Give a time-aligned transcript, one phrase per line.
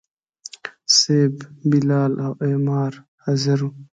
[0.97, 1.33] صیب،
[1.69, 3.69] بلال او عمار حاضر وو.